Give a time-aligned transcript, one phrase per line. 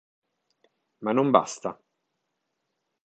[1.03, 1.79] Ma non basta.